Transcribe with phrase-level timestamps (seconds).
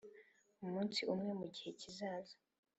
[0.63, 2.35] umunsi umwe mugihe kizaza